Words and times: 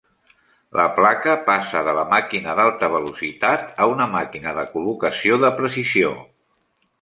La 0.77 0.85
placa 0.93 1.33
passa 1.49 1.83
de 1.87 1.93
la 1.97 2.05
màquina 2.13 2.55
d'alta 2.59 2.89
velocitat 2.95 3.69
a 3.85 3.87
una 3.93 4.09
màquina 4.15 4.55
de 4.61 4.65
col·locació 4.73 5.39
de 5.45 5.53
precisió. 5.61 6.11